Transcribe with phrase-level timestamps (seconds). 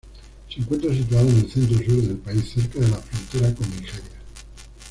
[0.49, 4.09] Se encuentra situada en el centro-sur del país, cerca de la frontera con Nigeria.